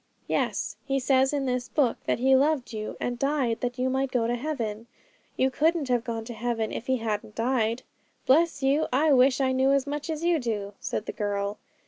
[0.27, 4.11] 'Yes; He says in this book that He loved you, and died that you might
[4.11, 4.87] go to heaven;
[5.37, 7.83] you couldn't have gone to heaven if He hadn't died.'
[8.25, 8.87] 'Bless you!
[8.91, 11.59] I wish I knew as much as you do,' said the girl.